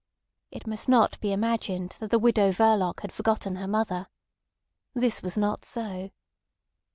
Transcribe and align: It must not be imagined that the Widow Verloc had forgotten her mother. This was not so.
It 0.49 0.65
must 0.65 0.89
not 0.89 1.19
be 1.19 1.31
imagined 1.31 1.95
that 1.99 2.09
the 2.09 2.17
Widow 2.17 2.51
Verloc 2.51 3.01
had 3.01 3.11
forgotten 3.13 3.57
her 3.57 3.67
mother. 3.67 4.07
This 4.95 5.21
was 5.21 5.37
not 5.37 5.63
so. 5.63 6.09